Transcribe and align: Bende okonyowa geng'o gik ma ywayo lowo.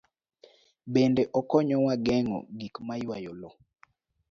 Bende 0.93 1.23
okonyowa 1.39 1.93
geng'o 2.05 2.39
gik 2.57 2.75
ma 2.87 2.95
ywayo 3.03 3.31
lowo. 3.41 3.59